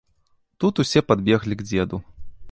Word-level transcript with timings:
Тут 0.63 0.81
усе 0.83 1.03
падбеглі 1.11 1.57
к 1.59 1.67
дзеду. 1.69 2.01